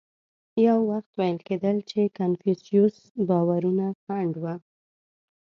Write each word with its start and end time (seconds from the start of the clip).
یو 0.67 0.79
وخت 0.91 1.11
ویل 1.19 1.37
کېدل 1.47 1.77
چې 1.89 2.13
کنفوسیوس 2.17 2.95
باورونه 3.27 3.85
خنډ 4.03 4.33
و. 4.43 4.45